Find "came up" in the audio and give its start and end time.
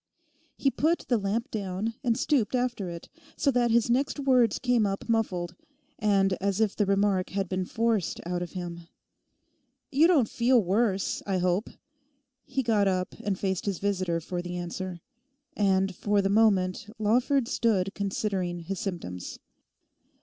4.57-5.07